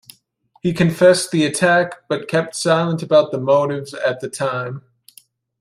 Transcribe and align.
He 0.63 0.73
confessed 0.73 1.29
the 1.29 1.45
attack, 1.45 2.07
but 2.07 2.27
kept 2.27 2.55
silent 2.55 3.03
about 3.03 3.31
the 3.31 3.39
motives 3.39 3.93
at 3.93 4.19
the 4.19 4.29
time. 4.31 4.81